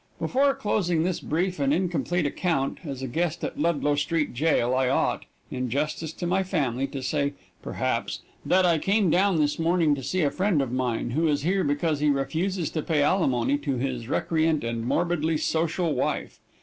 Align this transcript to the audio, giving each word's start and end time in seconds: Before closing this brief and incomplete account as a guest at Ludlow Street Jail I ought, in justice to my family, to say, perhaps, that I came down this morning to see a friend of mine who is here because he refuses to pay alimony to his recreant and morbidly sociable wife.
Before 0.19 0.55
closing 0.55 1.03
this 1.03 1.19
brief 1.19 1.59
and 1.59 1.71
incomplete 1.71 2.25
account 2.25 2.79
as 2.83 3.03
a 3.03 3.07
guest 3.07 3.43
at 3.43 3.59
Ludlow 3.59 3.93
Street 3.93 4.33
Jail 4.33 4.73
I 4.73 4.89
ought, 4.89 5.25
in 5.51 5.69
justice 5.69 6.11
to 6.13 6.25
my 6.25 6.41
family, 6.41 6.87
to 6.87 7.03
say, 7.03 7.33
perhaps, 7.61 8.21
that 8.43 8.65
I 8.65 8.79
came 8.79 9.11
down 9.11 9.35
this 9.35 9.59
morning 9.59 9.93
to 9.93 10.01
see 10.01 10.23
a 10.23 10.31
friend 10.31 10.59
of 10.59 10.71
mine 10.71 11.11
who 11.11 11.27
is 11.27 11.43
here 11.43 11.63
because 11.63 11.99
he 11.99 12.09
refuses 12.09 12.71
to 12.71 12.81
pay 12.81 13.03
alimony 13.03 13.59
to 13.59 13.75
his 13.77 14.07
recreant 14.09 14.63
and 14.63 14.83
morbidly 14.87 15.37
sociable 15.37 15.93
wife. 15.93 16.39